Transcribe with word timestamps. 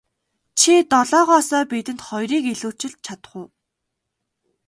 Чи 0.59 0.71
долоогоосоо 0.91 1.63
бидэнд 1.71 2.01
хоёрыг 2.07 2.43
илүүчилж 2.53 2.95
чадах 3.05 3.31
уу. 3.39 3.47